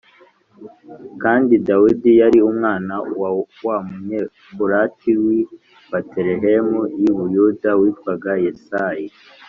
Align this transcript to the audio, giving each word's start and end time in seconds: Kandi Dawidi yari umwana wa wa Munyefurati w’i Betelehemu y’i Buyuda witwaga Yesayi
Kandi 1.23 1.53
Dawidi 1.67 2.11
yari 2.21 2.39
umwana 2.49 2.93
wa 3.19 3.29
wa 3.65 3.77
Munyefurati 3.87 5.11
w’i 5.23 5.41
Betelehemu 5.91 6.79
y’i 7.01 7.11
Buyuda 7.17 7.71
witwaga 7.79 8.31
Yesayi 8.45 9.05